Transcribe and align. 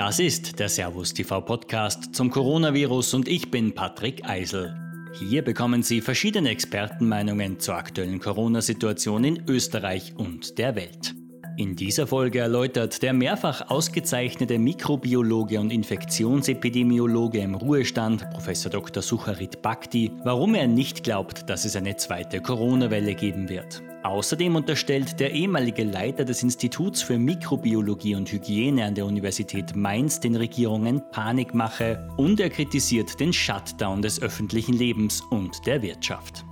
Das 0.00 0.18
ist 0.18 0.58
der 0.58 0.70
Servus 0.70 1.12
TV 1.12 1.42
Podcast 1.42 2.14
zum 2.14 2.30
Coronavirus 2.30 3.12
und 3.12 3.28
ich 3.28 3.50
bin 3.50 3.74
Patrick 3.74 4.26
Eisel. 4.26 4.74
Hier 5.12 5.42
bekommen 5.42 5.82
Sie 5.82 6.00
verschiedene 6.00 6.48
Expertenmeinungen 6.48 7.60
zur 7.60 7.74
aktuellen 7.74 8.18
Corona-Situation 8.18 9.24
in 9.24 9.42
Österreich 9.46 10.14
und 10.16 10.56
der 10.56 10.74
Welt. 10.74 11.14
In 11.58 11.76
dieser 11.76 12.06
Folge 12.06 12.38
erläutert 12.38 13.02
der 13.02 13.12
mehrfach 13.12 13.68
ausgezeichnete 13.68 14.58
Mikrobiologe 14.58 15.60
und 15.60 15.70
Infektionsepidemiologe 15.70 17.40
im 17.40 17.54
Ruhestand, 17.54 18.26
Prof. 18.30 18.50
Dr. 18.70 19.02
Sucharit 19.02 19.60
Bhakti, 19.60 20.12
warum 20.24 20.54
er 20.54 20.66
nicht 20.66 21.04
glaubt, 21.04 21.50
dass 21.50 21.66
es 21.66 21.76
eine 21.76 21.96
zweite 21.96 22.40
Corona-Welle 22.40 23.14
geben 23.14 23.50
wird. 23.50 23.82
Außerdem 24.02 24.56
unterstellt 24.56 25.20
der 25.20 25.32
ehemalige 25.32 25.84
Leiter 25.84 26.24
des 26.24 26.42
Instituts 26.42 27.02
für 27.02 27.18
Mikrobiologie 27.18 28.14
und 28.14 28.32
Hygiene 28.32 28.86
an 28.86 28.94
der 28.94 29.04
Universität 29.04 29.76
Mainz 29.76 30.20
den 30.20 30.36
Regierungen 30.36 31.02
Panikmache 31.10 32.08
und 32.16 32.40
er 32.40 32.48
kritisiert 32.48 33.20
den 33.20 33.34
Shutdown 33.34 34.00
des 34.00 34.22
öffentlichen 34.22 34.72
Lebens 34.72 35.20
und 35.30 35.66
der 35.66 35.82
Wirtschaft. 35.82 36.46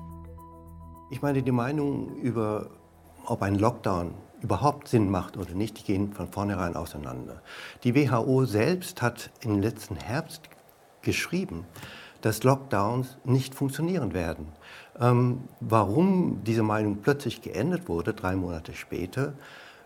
Ich 1.11 1.23
meine, 1.23 1.43
die 1.43 1.53
Meinung 1.53 2.17
über, 2.17 2.69
ob 3.25 3.41
ein 3.41 3.55
Lockdown 3.55 4.13
überhaupt 4.43 4.89
Sinn 4.89 5.11
macht 5.11 5.39
oder 5.39 5.55
nicht, 5.55 5.79
die 5.79 5.85
gehen 5.85 6.13
von 6.13 6.29
vornherein 6.29 6.77
auseinander. 6.77 7.41
Die 7.83 7.95
WHO 7.95 8.45
selbst 8.45 9.01
hat 9.01 9.31
im 9.41 9.59
letzten 9.59 9.97
Herbst 9.97 10.43
geschrieben, 11.01 11.65
dass 12.21 12.43
Lockdowns 12.43 13.17
nicht 13.25 13.55
funktionieren 13.55 14.13
werden. 14.13 14.49
Ähm, 15.01 15.49
warum 15.61 16.43
diese 16.45 16.63
Meinung 16.63 16.99
plötzlich 17.03 17.43
geändert 17.43 17.89
wurde, 17.89 18.15
drei 18.15 18.35
Monate 18.35 18.75
später, 18.75 19.35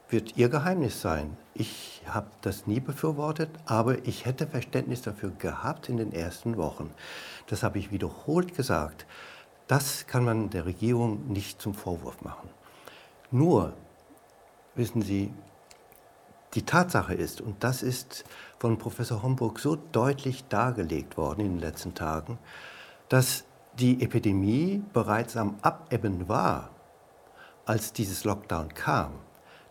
wird 0.09 0.37
ihr 0.37 0.49
Geheimnis 0.49 1.01
sein. 1.01 1.37
Ich 1.55 2.03
habe 2.07 2.29
das 2.43 2.67
nie 2.67 2.81
befürwortet, 2.81 3.51
aber 3.67 4.07
ich 4.07 4.27
hätte 4.27 4.47
Verständnis 4.47 5.03
dafür 5.03 5.31
gehabt 5.31 5.89
in 5.89 5.97
den 5.97 6.13
ersten 6.13 6.57
Wochen. 6.57 6.91
Das 7.47 7.63
habe 7.63 7.79
ich 7.79 7.91
wiederholt 7.91 8.55
gesagt. 8.55 9.07
Das 9.69 10.07
kann 10.07 10.25
man 10.25 10.51
der 10.51 10.67
Regierung 10.67 11.29
nicht 11.29 11.61
zum 11.61 11.75
Vorwurf 11.75 12.23
machen. 12.23 12.49
Nur 13.31 13.73
wissen 14.75 15.03
Sie, 15.03 15.33
die 16.55 16.67
Tatsache 16.67 17.15
ist, 17.15 17.41
und 17.41 17.65
das 17.65 17.83
ist 17.83 18.25
von 18.59 18.79
Professor 18.79 19.23
Homburg 19.23 19.59
so 19.59 19.77
deutlich 19.77 20.45
dargelegt 20.49 21.17
worden 21.17 21.41
in 21.41 21.53
den 21.55 21.61
letzten 21.61 21.95
Tagen, 21.95 22.39
dass 23.09 23.45
die 23.79 24.03
Epidemie 24.03 24.83
bereits 24.93 25.37
am 25.37 25.57
Abebben 25.63 26.29
war, 26.29 26.71
als 27.65 27.93
dieses 27.93 28.25
Lockdown 28.25 28.75
kam. 28.75 29.13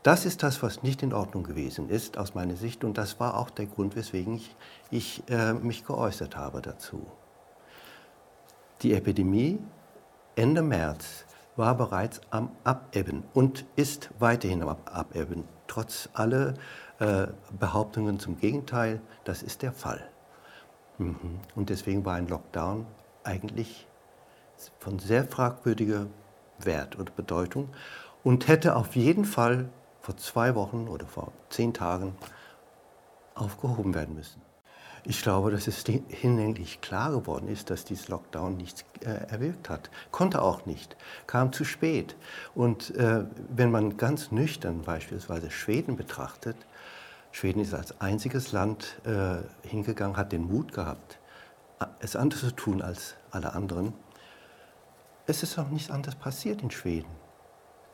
Das 0.03 0.25
ist 0.25 0.41
das, 0.41 0.63
was 0.63 0.81
nicht 0.81 1.03
in 1.03 1.13
Ordnung 1.13 1.43
gewesen 1.43 1.89
ist 1.89 2.17
aus 2.17 2.33
meiner 2.33 2.55
Sicht 2.55 2.83
und 2.83 2.97
das 2.97 3.19
war 3.19 3.37
auch 3.37 3.51
der 3.51 3.67
Grund, 3.67 3.95
weswegen 3.95 4.35
ich, 4.35 4.55
ich 4.89 5.23
äh, 5.29 5.53
mich 5.53 5.85
geäußert 5.85 6.35
habe 6.35 6.61
dazu. 6.61 7.05
Die 8.81 8.93
Epidemie 8.93 9.59
Ende 10.35 10.63
März 10.63 11.25
war 11.55 11.75
bereits 11.75 12.21
am 12.31 12.49
Abebben 12.63 13.23
und 13.33 13.65
ist 13.75 14.09
weiterhin 14.17 14.63
am 14.63 14.77
Abebben, 14.85 15.43
trotz 15.67 16.09
aller 16.13 16.55
äh, 16.99 17.27
Behauptungen 17.59 18.19
zum 18.19 18.37
Gegenteil. 18.37 19.01
Das 19.23 19.43
ist 19.43 19.61
der 19.61 19.73
Fall. 19.73 20.01
Mhm. 20.97 21.39
Und 21.53 21.69
deswegen 21.69 22.05
war 22.05 22.15
ein 22.15 22.27
Lockdown 22.27 22.87
eigentlich 23.23 23.87
von 24.79 24.99
sehr 24.99 25.25
fragwürdiger 25.25 26.07
Wert 26.59 26.95
und 26.95 27.15
Bedeutung 27.15 27.69
und 28.23 28.47
hätte 28.47 28.75
auf 28.75 28.95
jeden 28.95 29.25
Fall 29.25 29.69
vor 30.01 30.17
zwei 30.17 30.55
Wochen 30.55 30.87
oder 30.87 31.05
vor 31.05 31.31
zehn 31.49 31.73
Tagen 31.73 32.15
aufgehoben 33.35 33.93
werden 33.93 34.15
müssen. 34.15 34.41
Ich 35.03 35.23
glaube, 35.23 35.49
dass 35.49 35.67
es 35.67 35.83
hinlänglich 36.09 36.79
klar 36.81 37.11
geworden 37.11 37.47
ist, 37.47 37.71
dass 37.71 37.85
dieses 37.85 38.07
Lockdown 38.07 38.55
nichts 38.55 38.85
äh, 38.99 39.31
erwirkt 39.31 39.67
hat. 39.67 39.89
Konnte 40.11 40.43
auch 40.43 40.67
nicht, 40.67 40.95
kam 41.25 41.51
zu 41.51 41.65
spät. 41.65 42.15
Und 42.53 42.95
äh, 42.95 43.23
wenn 43.49 43.71
man 43.71 43.97
ganz 43.97 44.31
nüchtern 44.31 44.83
beispielsweise 44.83 45.49
Schweden 45.49 45.95
betrachtet, 45.95 46.55
Schweden 47.31 47.61
ist 47.61 47.73
als 47.73 47.99
einziges 47.99 48.51
Land 48.51 48.99
äh, 49.05 49.67
hingegangen, 49.67 50.17
hat 50.17 50.31
den 50.31 50.43
Mut 50.43 50.71
gehabt, 50.71 51.17
es 51.99 52.15
anders 52.15 52.41
zu 52.41 52.51
tun 52.51 52.81
als 52.83 53.15
alle 53.31 53.53
anderen. 53.53 53.93
Es 55.31 55.43
ist 55.43 55.57
auch 55.57 55.69
nichts 55.69 55.89
anderes 55.89 56.15
passiert 56.15 56.61
in 56.61 56.71
Schweden. 56.71 57.07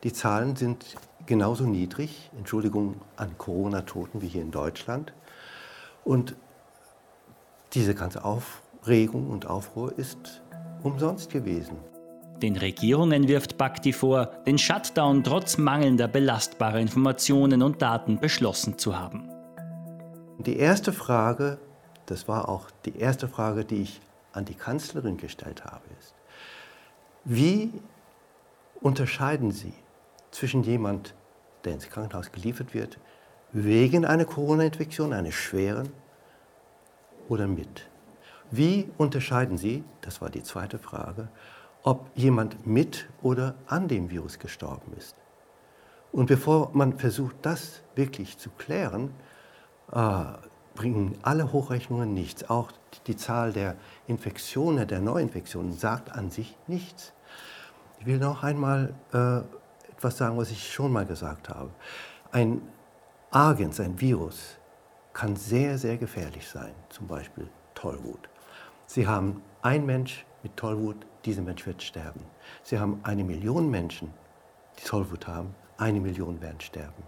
Die 0.01 0.11
Zahlen 0.11 0.55
sind 0.55 0.97
genauso 1.27 1.65
niedrig, 1.65 2.31
Entschuldigung, 2.35 2.95
an 3.15 3.37
Corona-Toten 3.37 4.23
wie 4.23 4.27
hier 4.27 4.41
in 4.41 4.49
Deutschland. 4.49 5.13
Und 6.03 6.35
diese 7.73 7.93
ganze 7.93 8.25
Aufregung 8.25 9.29
und 9.29 9.45
Aufruhr 9.45 9.95
ist 9.99 10.41
umsonst 10.81 11.29
gewesen. 11.29 11.77
Den 12.41 12.57
Regierungen 12.57 13.27
wirft 13.27 13.55
Bhakti 13.55 13.93
vor, 13.93 14.31
den 14.47 14.57
Shutdown 14.57 15.23
trotz 15.23 15.59
mangelnder 15.59 16.07
belastbarer 16.07 16.79
Informationen 16.79 17.61
und 17.61 17.83
Daten 17.83 18.19
beschlossen 18.19 18.79
zu 18.79 18.97
haben. 18.97 19.29
Die 20.39 20.57
erste 20.57 20.91
Frage, 20.91 21.59
das 22.07 22.27
war 22.27 22.49
auch 22.49 22.71
die 22.85 22.97
erste 22.97 23.27
Frage, 23.27 23.63
die 23.63 23.83
ich 23.83 24.01
an 24.33 24.45
die 24.45 24.55
Kanzlerin 24.55 25.17
gestellt 25.17 25.65
habe, 25.65 25.83
ist, 25.99 26.16
wie 27.29 27.73
unterscheiden 28.79 29.51
Sie 29.51 29.73
zwischen 30.31 30.63
jemand, 30.63 31.13
der 31.65 31.73
ins 31.73 31.89
Krankenhaus 31.89 32.31
geliefert 32.31 32.73
wird, 32.73 32.99
wegen 33.51 34.05
einer 34.05 34.23
Corona-Infektion, 34.23 35.11
einer 35.11 35.33
schweren, 35.33 35.91
oder 37.27 37.45
mit? 37.45 37.89
Wie 38.49 38.89
unterscheiden 38.97 39.57
Sie, 39.57 39.83
das 39.99 40.21
war 40.21 40.29
die 40.29 40.41
zweite 40.41 40.79
Frage, 40.79 41.27
ob 41.83 42.09
jemand 42.15 42.65
mit 42.65 43.09
oder 43.21 43.55
an 43.67 43.89
dem 43.89 44.09
Virus 44.09 44.39
gestorben 44.39 44.94
ist? 44.97 45.17
Und 46.13 46.27
bevor 46.27 46.69
man 46.71 46.97
versucht, 46.97 47.35
das 47.41 47.81
wirklich 47.95 48.38
zu 48.38 48.51
klären, 48.51 49.13
äh, 49.91 50.23
bringen 50.75 51.17
alle 51.23 51.51
Hochrechnungen 51.51 52.13
nichts. 52.13 52.49
Auch 52.49 52.71
die 53.07 53.17
Zahl 53.17 53.51
der 53.51 53.75
Infektionen, 54.07 54.88
der 54.88 55.01
Neuinfektionen 55.01 55.73
sagt 55.73 56.13
an 56.13 56.29
sich 56.29 56.55
nichts. 56.67 57.11
Ich 57.99 58.05
will 58.05 58.17
noch 58.19 58.43
einmal 58.43 58.93
äh, 59.13 59.39
etwas 59.91 60.17
sagen, 60.17 60.37
was 60.37 60.51
ich 60.51 60.71
schon 60.71 60.91
mal 60.91 61.05
gesagt 61.05 61.49
habe. 61.49 61.71
Ein 62.31 62.61
Agens, 63.31 63.79
ein 63.79 63.99
Virus, 63.99 64.57
kann 65.13 65.35
sehr, 65.35 65.77
sehr 65.77 65.97
gefährlich 65.97 66.47
sein, 66.47 66.73
zum 66.89 67.07
Beispiel 67.07 67.49
Tollwut. 67.73 68.29
Sie 68.85 69.07
haben 69.07 69.41
ein 69.61 69.85
Mensch 69.85 70.25
mit 70.43 70.55
Tollwut, 70.55 70.97
dieser 71.25 71.41
Mensch 71.41 71.65
wird 71.65 71.81
sterben. 71.81 72.21
Sie 72.63 72.77
haben 72.77 72.99
eine 73.03 73.23
Million 73.23 73.69
Menschen, 73.69 74.13
die 74.79 74.83
Tollwut 74.83 75.27
haben, 75.27 75.55
eine 75.77 75.99
Million 75.99 76.39
werden 76.41 76.61
sterben. 76.61 77.03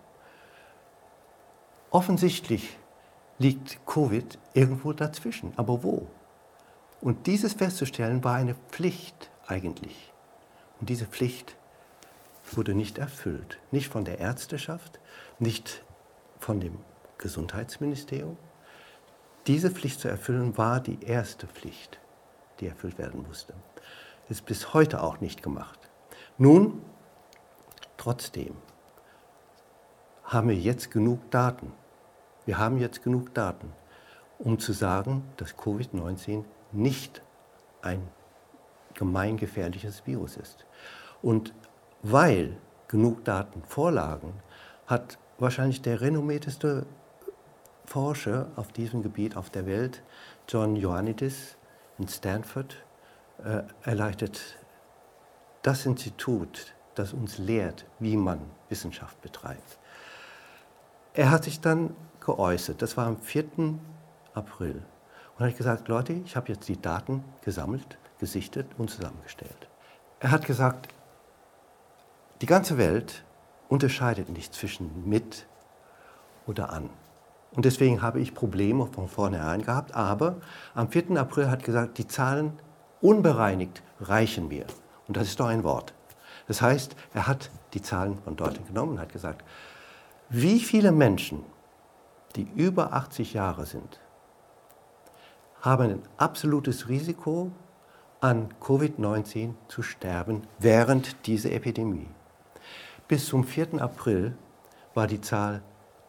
Offensichtlich 1.92 2.78
liegt 3.38 3.86
Covid 3.86 4.38
irgendwo 4.54 4.94
dazwischen, 4.94 5.54
aber 5.56 5.84
wo? 5.84 6.08
Und 7.02 7.28
dieses 7.28 7.54
festzustellen 7.54 8.24
war 8.24 8.36
eine 8.36 8.56
Pflicht 8.56 9.30
eigentlich. 9.48 10.09
Und 10.80 10.90
diese 10.90 11.06
Pflicht 11.06 11.56
wurde 12.52 12.74
nicht 12.74 12.98
erfüllt. 12.98 13.60
Nicht 13.72 13.92
von 13.92 14.06
der 14.06 14.20
Ärzteschaft, 14.20 15.00
nicht 15.40 15.84
von 16.40 16.60
dem 16.60 16.80
Gesundheitsministerium. 17.18 18.38
Diese 19.48 19.72
Pflicht 19.72 20.00
zu 20.00 20.08
erfüllen 20.08 20.58
war 20.58 20.80
die 20.80 21.04
erste 21.04 21.48
Pflicht, 21.48 22.00
die 22.60 22.68
erfüllt 22.68 22.98
werden 22.98 23.24
musste. 23.28 23.54
Ist 24.30 24.46
bis 24.46 24.74
heute 24.74 25.02
auch 25.04 25.22
nicht 25.22 25.42
gemacht. 25.44 25.80
Nun, 26.38 26.82
trotzdem 27.98 28.56
haben 30.24 30.50
wir 30.50 30.56
jetzt 30.56 30.92
genug 30.92 31.32
Daten. 31.32 31.74
Wir 32.46 32.58
haben 32.58 32.78
jetzt 32.78 33.04
genug 33.04 33.34
Daten, 33.34 33.74
um 34.38 34.60
zu 34.60 34.74
sagen, 34.74 35.24
dass 35.38 35.58
Covid-19 35.58 36.46
nicht 36.72 37.22
ein 37.82 38.08
gemeingefährliches 39.00 40.06
Virus 40.06 40.38
ist. 40.38 40.66
Und 41.22 41.54
weil 42.04 42.58
genug 42.88 43.24
Daten 43.24 43.64
vorlagen, 43.64 44.34
hat 44.86 45.18
wahrscheinlich 45.40 45.82
der 45.82 46.02
renommierteste 46.02 46.86
Forscher 47.86 48.52
auf 48.56 48.72
diesem 48.72 49.02
Gebiet 49.02 49.36
auf 49.36 49.50
der 49.50 49.66
Welt, 49.66 50.04
John 50.48 50.76
Ioannidis 50.76 51.58
in 51.98 52.08
Stanford, 52.08 52.76
äh, 53.44 53.64
erleichtert 53.84 54.58
das 55.64 55.86
Institut, 55.86 56.76
das 56.96 57.14
uns 57.14 57.38
lehrt, 57.38 57.86
wie 58.00 58.18
man 58.18 58.42
Wissenschaft 58.68 59.22
betreibt. 59.22 59.80
Er 61.14 61.32
hat 61.32 61.46
sich 61.46 61.62
dann 61.62 61.96
geäußert, 62.20 62.82
das 62.82 62.98
war 62.98 63.08
am 63.08 63.18
4. 63.18 63.46
April, 64.34 64.84
und 65.38 65.46
hat 65.46 65.58
gesagt, 65.58 65.88
Leute, 65.88 66.14
ich 66.14 66.36
habe 66.36 66.52
jetzt 66.52 66.68
die 66.68 66.80
Daten 66.82 67.24
gesammelt, 67.42 67.98
gesichtet 68.20 68.68
und 68.78 68.90
zusammengestellt. 68.90 69.68
Er 70.20 70.32
hat 70.32 70.46
gesagt, 70.46 70.90
die 72.42 72.46
ganze 72.46 72.78
Welt 72.78 73.24
unterscheidet 73.70 74.30
nicht 74.30 74.54
zwischen 74.54 75.08
mit 75.08 75.46
oder 76.46 76.72
an. 76.72 76.90
Und 77.52 77.66
deswegen 77.66 78.02
habe 78.02 78.20
ich 78.20 78.34
Probleme 78.34 78.88
von 78.88 79.08
vornherein 79.08 79.62
gehabt. 79.62 79.96
Aber 79.96 80.36
am 80.76 80.90
4. 80.90 81.18
April 81.18 81.50
hat 81.50 81.64
gesagt, 81.64 81.98
die 81.98 82.08
Zahlen 82.08 82.60
unbereinigt 83.02 83.82
reichen 84.00 84.48
mir. 84.48 84.66
Und 85.08 85.18
das 85.18 85.28
ist 85.28 85.40
doch 85.40 85.48
ein 85.48 85.64
Wort. 85.64 85.94
Das 86.48 86.62
heißt, 86.62 86.96
er 87.14 87.28
hat 87.28 87.50
die 87.74 87.82
Zahlen 87.82 88.18
von 88.24 88.36
Deutschland 88.36 88.68
genommen 88.68 88.94
und 88.94 89.00
hat 89.00 89.12
gesagt, 89.12 89.44
wie 90.30 90.60
viele 90.60 90.92
Menschen, 90.92 91.44
die 92.36 92.48
über 92.56 92.94
80 92.94 93.34
Jahre 93.34 93.66
sind, 93.66 94.00
haben 95.62 95.90
ein 95.90 96.02
absolutes 96.18 96.88
Risiko, 96.88 97.52
an 98.22 98.54
Covid-19 98.62 99.54
zu 99.68 99.82
sterben 99.82 100.44
während 100.60 101.26
dieser 101.26 101.52
Epidemie. 101.52 102.08
Bis 103.08 103.28
zum 103.28 103.44
4. 103.44 103.82
April 103.82 104.36
war 104.94 105.08
die 105.08 105.22
Zahl 105.22 105.62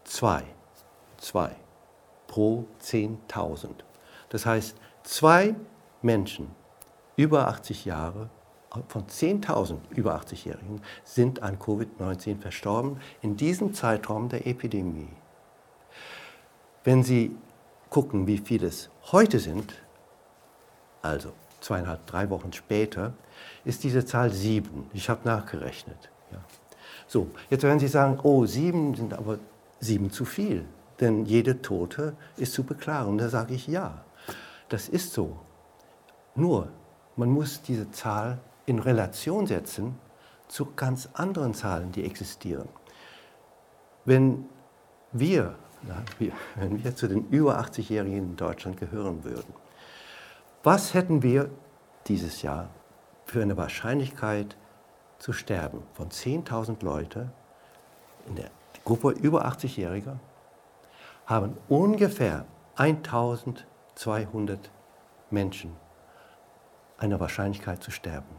2, 0.04 0.42
2 1.18 1.50
pro 2.26 2.66
10.000. 2.82 3.68
Das 4.28 4.46
heißt, 4.46 4.76
zwei 5.02 5.54
Menschen 6.02 6.50
über 7.16 7.48
80 7.48 7.84
Jahre 7.84 8.30
von 8.88 9.06
10.000 9.06 9.78
über 9.90 10.14
80-Jährigen 10.14 10.80
sind 11.04 11.42
an 11.42 11.58
Covid-19 11.58 12.38
verstorben 12.38 13.00
in 13.20 13.36
diesem 13.36 13.74
Zeitraum 13.74 14.28
der 14.28 14.46
Epidemie. 14.46 15.08
Wenn 16.84 17.02
Sie 17.02 17.36
gucken, 17.90 18.26
wie 18.26 18.38
viele 18.38 18.68
es 18.68 18.88
heute 19.10 19.40
sind, 19.40 19.74
also 21.02 21.32
zweieinhalb, 21.60 22.06
drei 22.06 22.30
Wochen 22.30 22.52
später, 22.52 23.12
ist 23.64 23.84
diese 23.84 24.04
Zahl 24.04 24.30
sieben. 24.30 24.88
Ich 24.92 25.08
habe 25.08 25.20
nachgerechnet. 25.24 26.10
Ja. 26.32 26.38
So, 27.06 27.30
jetzt 27.48 27.62
werden 27.62 27.78
Sie 27.78 27.88
sagen, 27.88 28.18
oh, 28.22 28.46
sieben 28.46 28.94
sind 28.94 29.14
aber 29.14 29.38
sieben 29.80 30.10
zu 30.10 30.24
viel, 30.24 30.64
denn 31.00 31.24
jede 31.24 31.62
Tote 31.62 32.14
ist 32.36 32.52
zu 32.52 32.64
beklagen. 32.64 33.18
Da 33.18 33.28
sage 33.28 33.54
ich 33.54 33.66
ja, 33.66 34.04
das 34.68 34.88
ist 34.88 35.12
so. 35.12 35.38
Nur, 36.34 36.68
man 37.16 37.30
muss 37.30 37.62
diese 37.62 37.90
Zahl 37.90 38.38
in 38.66 38.78
Relation 38.78 39.46
setzen 39.46 39.98
zu 40.48 40.68
ganz 40.74 41.08
anderen 41.14 41.54
Zahlen, 41.54 41.92
die 41.92 42.04
existieren. 42.04 42.68
Wenn 44.04 44.46
wir, 45.12 45.56
na, 45.82 46.02
wir 46.18 46.32
wenn 46.56 46.82
wir 46.82 46.94
zu 46.94 47.08
den 47.08 47.28
über 47.28 47.60
80-Jährigen 47.60 48.18
in 48.18 48.36
Deutschland 48.36 48.78
gehören 48.78 49.24
würden, 49.24 49.52
was 50.62 50.94
hätten 50.94 51.22
wir 51.22 51.50
dieses 52.06 52.42
Jahr 52.42 52.68
für 53.24 53.42
eine 53.42 53.56
Wahrscheinlichkeit 53.56 54.56
zu 55.18 55.32
sterben 55.32 55.82
von 55.92 56.08
10.000 56.08 56.84
Leuten 56.84 57.32
in 58.26 58.36
der 58.36 58.50
Gruppe 58.84 59.10
über 59.10 59.46
80-Jähriger 59.46 60.16
haben 61.26 61.56
ungefähr 61.68 62.44
1.200 62.76 64.58
Menschen 65.30 65.76
eine 66.98 67.20
Wahrscheinlichkeit 67.20 67.82
zu 67.82 67.90
sterben. 67.90 68.36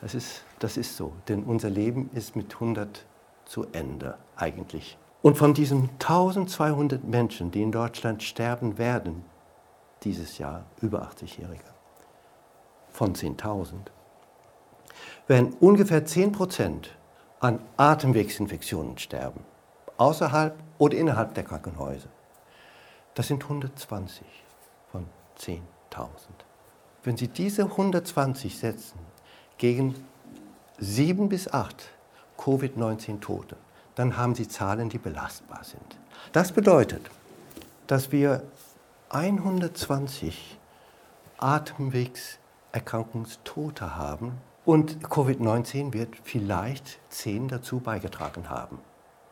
Das 0.00 0.14
ist, 0.14 0.42
das 0.60 0.76
ist 0.76 0.96
so, 0.96 1.12
denn 1.26 1.42
unser 1.42 1.70
Leben 1.70 2.08
ist 2.14 2.36
mit 2.36 2.54
100 2.54 3.04
zu 3.46 3.66
Ende 3.72 4.16
eigentlich. 4.36 4.96
Und 5.22 5.36
von 5.36 5.54
diesen 5.54 5.90
1200 5.94 7.02
Menschen, 7.02 7.50
die 7.50 7.62
in 7.62 7.72
Deutschland 7.72 8.22
sterben 8.22 8.78
werden, 8.78 9.24
dieses 10.02 10.38
Jahr 10.38 10.64
über 10.80 11.02
80-Jährige, 11.02 11.64
von 12.90 13.14
10.000, 13.14 13.74
werden 15.26 15.54
ungefähr 15.60 16.04
10 16.04 16.32
Prozent 16.32 16.96
an 17.40 17.60
Atemwegsinfektionen 17.76 18.98
sterben, 18.98 19.44
außerhalb 19.96 20.56
oder 20.78 20.96
innerhalb 20.96 21.34
der 21.34 21.44
Krankenhäuser. 21.44 22.08
Das 23.14 23.28
sind 23.28 23.42
120 23.42 24.24
von 24.90 25.06
10.000. 25.38 25.60
Wenn 27.02 27.16
Sie 27.16 27.28
diese 27.28 27.64
120 27.64 28.58
setzen 28.58 28.98
gegen 29.56 29.94
sieben 30.78 31.28
bis 31.28 31.48
acht 31.52 31.90
Covid-19-Tote, 32.36 33.56
dann 33.94 34.16
haben 34.16 34.34
Sie 34.34 34.46
Zahlen, 34.46 34.88
die 34.88 34.98
belastbar 34.98 35.64
sind. 35.64 35.98
Das 36.32 36.52
bedeutet, 36.52 37.10
dass 37.86 38.12
wir 38.12 38.42
120 39.10 40.58
Atemwegserkrankungstote 41.38 43.96
haben 43.96 44.32
und 44.66 45.02
Covid-19 45.02 45.94
wird 45.94 46.10
vielleicht 46.24 46.98
zehn 47.08 47.48
dazu 47.48 47.80
beigetragen 47.80 48.50
haben, 48.50 48.80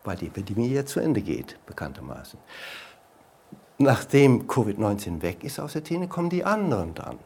weil 0.02 0.16
die 0.16 0.28
Epidemie 0.28 0.70
jetzt 0.70 0.92
zu 0.92 1.00
Ende 1.00 1.20
geht, 1.20 1.58
bekanntermaßen. 1.66 2.38
Nachdem 3.76 4.48
Covid-19 4.48 5.20
weg 5.20 5.44
ist 5.44 5.60
aus 5.60 5.74
der 5.74 5.82
Szene, 5.82 6.08
kommen 6.08 6.30
die 6.30 6.44
anderen 6.44 6.94
dann. 6.94 7.18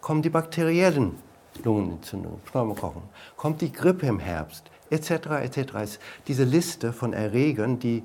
Kommen 0.00 0.22
die 0.22 0.30
bakteriellen 0.30 1.18
Lungenentzündung, 1.64 2.38
Pneumokokken, 2.44 3.02
kommt 3.36 3.60
die 3.60 3.72
Grippe 3.72 4.06
im 4.06 4.20
Herbst, 4.20 4.70
etc. 4.88 5.10
etc. 5.42 5.98
Diese 6.28 6.44
Liste 6.44 6.92
von 6.92 7.12
Erregern, 7.12 7.80
die 7.80 8.04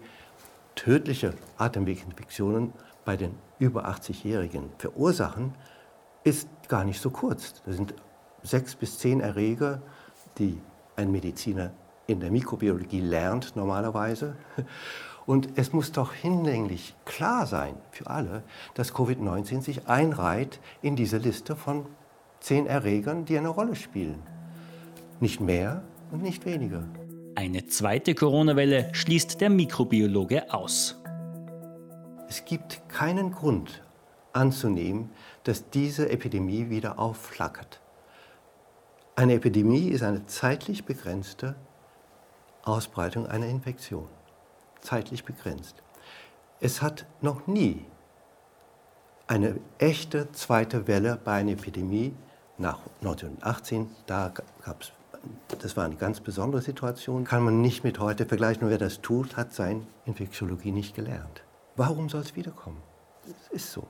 tödliche 0.74 1.36
Atemweginfektionen 1.58 2.74
bei 3.06 3.16
den 3.16 3.36
über 3.60 3.88
80-Jährigen 3.88 4.72
verursachen, 4.78 5.54
ist 6.24 6.50
gar 6.68 6.84
nicht 6.84 7.00
so 7.00 7.12
kurz. 7.12 7.62
Das 7.66 7.76
sind 7.76 7.94
sechs 8.44 8.76
bis 8.76 8.98
zehn 8.98 9.22
Erreger, 9.22 9.82
die 10.38 10.60
ein 10.96 11.12
Mediziner 11.12 11.72
in 12.08 12.20
der 12.20 12.32
Mikrobiologie 12.32 13.02
lernt 13.02 13.56
normalerweise. 13.56 14.36
Und 15.26 15.50
es 15.56 15.74
muss 15.74 15.92
doch 15.92 16.14
hinlänglich 16.14 16.94
klar 17.04 17.48
sein 17.48 17.76
für 17.92 18.08
alle, 18.08 18.44
dass 18.76 18.94
Covid-19 18.94 19.62
sich 19.62 19.88
einreiht 19.88 20.60
in 20.84 20.96
diese 20.96 21.18
Liste 21.18 21.56
von 21.56 21.88
zehn 22.40 22.68
Erregern, 22.68 23.26
die 23.26 23.38
eine 23.38 23.50
Rolle 23.50 23.76
spielen. 23.76 24.22
Nicht 25.20 25.42
mehr 25.42 25.82
und 26.12 26.22
nicht 26.22 26.46
weniger. 26.46 26.84
Eine 27.34 27.66
zweite 27.66 28.14
Corona-Welle 28.14 28.90
schließt 28.94 29.42
der 29.42 29.50
Mikrobiologe 29.50 30.54
aus. 30.54 31.02
Es 32.28 32.46
gibt 32.46 32.88
keinen 32.90 33.32
Grund 33.32 33.84
anzunehmen, 34.34 35.12
dass 35.44 35.70
diese 35.70 36.10
Epidemie 36.10 36.70
wieder 36.70 37.00
aufflackert. 37.00 37.82
Eine 39.16 39.36
Epidemie 39.36 39.90
ist 39.90 40.04
eine 40.04 40.26
zeitlich 40.26 40.86
begrenzte 40.86 41.56
Ausbreitung 42.64 43.28
einer 43.28 43.46
Infektion. 43.46 44.08
Zeitlich 44.82 45.24
begrenzt. 45.24 45.84
Es 46.60 46.82
hat 46.82 47.06
noch 47.22 47.48
nie 47.48 47.86
eine 49.28 49.60
echte 49.78 50.32
zweite 50.32 50.88
Welle 50.88 51.20
bei 51.24 51.34
einer 51.34 51.52
Epidemie 51.52 52.14
nach 52.58 52.80
1918, 53.02 53.90
da 54.06 54.32
gab's, 54.64 54.92
das 55.62 55.76
war 55.76 55.86
eine 55.86 55.96
ganz 55.96 56.20
besondere 56.20 56.62
Situation, 56.62 57.24
kann 57.24 57.44
man 57.44 57.62
nicht 57.62 57.84
mit 57.84 58.00
heute 58.00 58.26
vergleichen. 58.26 58.70
Wer 58.70 58.78
das 58.78 59.02
tut, 59.02 59.38
hat 59.38 59.54
seine 59.54 59.86
Infektiologie 60.06 60.72
nicht 60.72 60.96
gelernt. 60.96 61.44
Warum 61.76 62.10
soll 62.10 62.22
es 62.22 62.36
wiederkommen? 62.36 62.82
Es 63.26 63.52
ist 63.52 63.72
so. 63.72 63.86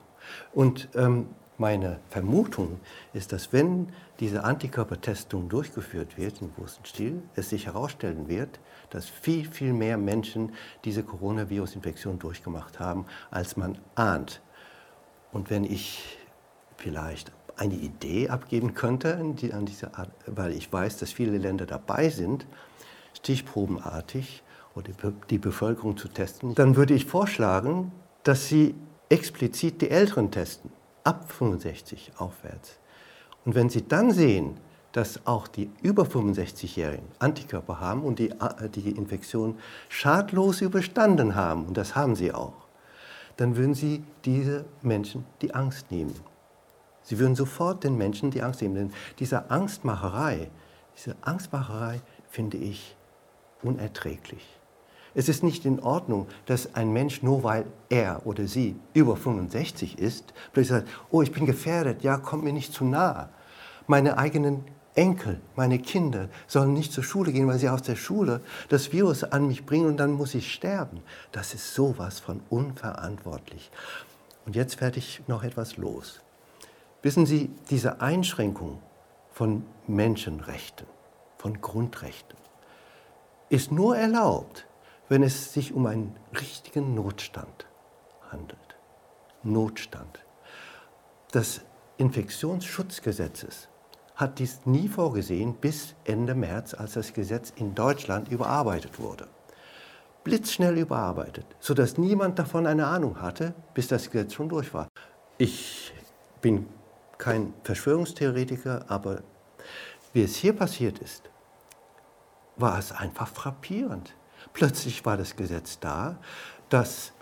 Und 0.52 0.88
ähm, 0.94 1.28
meine 1.58 2.00
Vermutung 2.10 2.80
ist, 3.12 3.32
dass 3.32 3.52
wenn 3.52 3.92
diese 4.20 4.44
Antikörpertestung 4.44 5.48
durchgeführt 5.48 6.18
wird 6.18 6.42
im 6.42 6.54
großen 6.54 6.84
Stil, 6.84 7.22
es 7.34 7.50
sich 7.50 7.66
herausstellen 7.66 8.28
wird, 8.28 8.60
dass 8.90 9.08
viel, 9.08 9.48
viel 9.48 9.72
mehr 9.72 9.98
Menschen 9.98 10.52
diese 10.84 11.02
Coronavirus-Infektion 11.02 12.18
durchgemacht 12.18 12.80
haben, 12.80 13.06
als 13.30 13.56
man 13.56 13.78
ahnt. 13.94 14.42
Und 15.32 15.50
wenn 15.50 15.64
ich 15.64 16.18
vielleicht 16.76 17.32
eine 17.56 17.74
Idee 17.74 18.28
abgeben 18.28 18.74
könnte 18.74 19.14
an 19.16 19.66
diese 19.66 19.96
Art, 19.96 20.10
weil 20.26 20.52
ich 20.52 20.70
weiß, 20.70 20.98
dass 20.98 21.12
viele 21.12 21.38
Länder 21.38 21.66
dabei 21.66 22.10
sind, 22.10 22.46
stichprobenartig 23.14 24.42
oder 24.76 24.92
die 25.30 25.38
Bevölkerung 25.38 25.96
zu 25.96 26.06
testen, 26.08 26.54
dann 26.54 26.76
würde 26.76 26.94
ich 26.94 27.06
vorschlagen, 27.06 27.90
dass 28.22 28.46
sie 28.46 28.74
explizit 29.08 29.80
die 29.80 29.90
Älteren 29.90 30.30
testen, 30.30 30.70
ab 31.02 31.32
65 31.32 32.12
aufwärts. 32.18 32.78
Und 33.44 33.54
wenn 33.54 33.70
sie 33.70 33.86
dann 33.86 34.12
sehen, 34.12 34.58
dass 34.92 35.26
auch 35.26 35.46
die 35.48 35.70
über 35.82 36.04
65-Jährigen 36.04 37.06
Antikörper 37.18 37.80
haben 37.80 38.02
und 38.02 38.18
die, 38.18 38.30
äh, 38.30 38.68
die 38.68 38.90
Infektion 38.90 39.58
schadlos 39.88 40.60
überstanden 40.60 41.34
haben, 41.34 41.66
und 41.66 41.76
das 41.76 41.94
haben 41.94 42.16
sie 42.16 42.32
auch, 42.32 42.66
dann 43.36 43.56
würden 43.56 43.74
sie 43.74 44.02
diese 44.24 44.64
Menschen 44.82 45.26
die 45.42 45.54
Angst 45.54 45.90
nehmen. 45.90 46.14
Sie 47.02 47.18
würden 47.18 47.36
sofort 47.36 47.84
den 47.84 47.96
Menschen 47.96 48.30
die 48.30 48.42
Angst 48.42 48.62
nehmen. 48.62 48.74
Denn 48.74 48.92
diese 49.18 49.50
Angstmacherei, 49.50 50.50
diese 50.96 51.14
Angstmacherei 51.20 52.00
finde 52.30 52.56
ich 52.56 52.96
unerträglich. 53.62 54.44
Es 55.16 55.30
ist 55.30 55.42
nicht 55.42 55.64
in 55.64 55.80
Ordnung, 55.80 56.28
dass 56.44 56.74
ein 56.74 56.92
Mensch, 56.92 57.22
nur 57.22 57.42
weil 57.42 57.64
er 57.88 58.26
oder 58.26 58.46
sie 58.46 58.76
über 58.92 59.16
65 59.16 59.98
ist, 59.98 60.34
plötzlich 60.52 60.68
sagt, 60.68 60.88
oh, 61.10 61.22
ich 61.22 61.32
bin 61.32 61.46
gefährdet, 61.46 62.02
ja, 62.02 62.18
kommt 62.18 62.44
mir 62.44 62.52
nicht 62.52 62.74
zu 62.74 62.84
nah. 62.84 63.30
Meine 63.86 64.18
eigenen 64.18 64.64
Enkel, 64.94 65.40
meine 65.54 65.78
Kinder 65.78 66.28
sollen 66.46 66.74
nicht 66.74 66.92
zur 66.92 67.02
Schule 67.02 67.32
gehen, 67.32 67.48
weil 67.48 67.58
sie 67.58 67.70
aus 67.70 67.80
der 67.80 67.96
Schule 67.96 68.42
das 68.68 68.92
Virus 68.92 69.24
an 69.24 69.48
mich 69.48 69.64
bringen 69.64 69.86
und 69.86 69.96
dann 69.96 70.12
muss 70.12 70.34
ich 70.34 70.52
sterben. 70.52 71.00
Das 71.32 71.54
ist 71.54 71.72
sowas 71.72 72.20
von 72.20 72.42
unverantwortlich. 72.50 73.70
Und 74.44 74.54
jetzt 74.54 74.82
werde 74.82 74.98
ich 74.98 75.22
noch 75.28 75.44
etwas 75.44 75.78
los. 75.78 76.20
Wissen 77.00 77.24
Sie, 77.24 77.48
diese 77.70 78.02
Einschränkung 78.02 78.82
von 79.32 79.64
Menschenrechten, 79.86 80.86
von 81.38 81.58
Grundrechten, 81.62 82.36
ist 83.48 83.72
nur 83.72 83.96
erlaubt, 83.96 84.66
wenn 85.08 85.22
es 85.22 85.52
sich 85.52 85.72
um 85.72 85.86
einen 85.86 86.16
richtigen 86.40 86.94
Notstand 86.94 87.66
handelt. 88.30 88.76
Notstand. 89.42 90.20
Das 91.32 91.60
Infektionsschutzgesetzes 91.98 93.68
hat 94.16 94.38
dies 94.38 94.60
nie 94.64 94.88
vorgesehen 94.88 95.54
bis 95.54 95.94
Ende 96.04 96.34
März, 96.34 96.74
als 96.74 96.94
das 96.94 97.12
Gesetz 97.12 97.52
in 97.56 97.74
Deutschland 97.74 98.28
überarbeitet 98.28 98.98
wurde. 98.98 99.28
Blitzschnell 100.24 100.78
überarbeitet, 100.78 101.46
sodass 101.60 101.98
niemand 101.98 102.38
davon 102.38 102.66
eine 102.66 102.86
Ahnung 102.86 103.20
hatte, 103.20 103.54
bis 103.74 103.88
das 103.88 104.10
Gesetz 104.10 104.34
schon 104.34 104.48
durch 104.48 104.74
war. 104.74 104.88
Ich 105.38 105.92
bin 106.40 106.66
kein 107.18 107.52
Verschwörungstheoretiker, 107.62 108.86
aber 108.88 109.22
wie 110.12 110.22
es 110.22 110.36
hier 110.36 110.54
passiert 110.54 110.98
ist, 110.98 111.30
war 112.56 112.78
es 112.78 112.92
einfach 112.92 113.28
frappierend. 113.28 114.14
Plötzlich 114.52 115.04
war 115.04 115.16
das 115.16 115.36
Gesetz 115.36 115.78
da, 115.78 116.18
das 116.68 117.12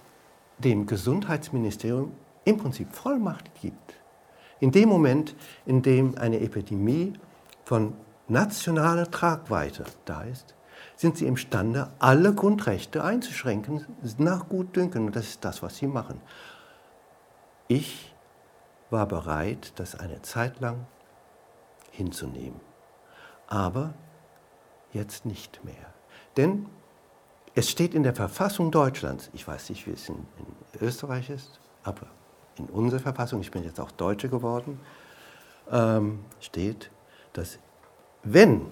dem 0.58 0.86
Gesundheitsministerium 0.86 2.12
im 2.44 2.58
Prinzip 2.58 2.94
Vollmacht 2.94 3.54
gibt. 3.60 3.94
In 4.60 4.70
dem 4.70 4.88
Moment, 4.88 5.34
in 5.66 5.82
dem 5.82 6.16
eine 6.16 6.40
Epidemie 6.40 7.14
von 7.64 7.94
nationaler 8.28 9.10
Tragweite 9.10 9.84
da 10.04 10.22
ist, 10.22 10.54
sind 10.96 11.16
sie 11.18 11.26
imstande, 11.26 11.90
alle 11.98 12.34
Grundrechte 12.34 13.02
einzuschränken 13.02 13.84
nach 14.18 14.48
Gutdünken. 14.48 15.06
Und 15.06 15.16
das 15.16 15.26
ist 15.26 15.44
das, 15.44 15.62
was 15.62 15.76
sie 15.76 15.86
machen. 15.86 16.20
Ich 17.68 18.14
war 18.90 19.06
bereit, 19.06 19.72
das 19.76 19.98
eine 19.98 20.22
Zeit 20.22 20.60
lang 20.60 20.86
hinzunehmen. 21.90 22.60
Aber 23.48 23.94
jetzt 24.92 25.26
nicht 25.26 25.64
mehr. 25.64 25.92
Denn 26.36 26.66
es 27.54 27.70
steht 27.70 27.94
in 27.94 28.02
der 28.02 28.14
Verfassung 28.14 28.70
Deutschlands, 28.70 29.30
ich 29.32 29.46
weiß 29.46 29.70
nicht, 29.70 29.86
wie 29.86 29.92
es 29.92 30.08
in, 30.08 30.16
in 30.16 30.86
Österreich 30.86 31.30
ist, 31.30 31.60
aber 31.84 32.06
in 32.58 32.66
unserer 32.66 33.00
Verfassung, 33.00 33.40
ich 33.40 33.50
bin 33.50 33.64
jetzt 33.64 33.80
auch 33.80 33.90
Deutsche 33.92 34.28
geworden, 34.28 34.80
ähm, 35.70 36.20
steht, 36.40 36.90
dass 37.32 37.58
wenn 38.22 38.66